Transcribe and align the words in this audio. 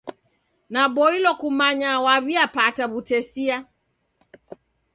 Naboilwa 0.73 1.31
kumanya 1.41 1.89
waw'iapata 2.05 2.83
w'utesia. 2.91 3.57